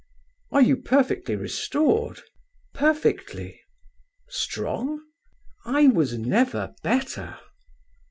[0.51, 2.21] "Are you perfectly restored?"
[2.73, 3.61] "Perfectly."
[4.29, 4.99] "Strong?"
[5.63, 7.37] "I was never better."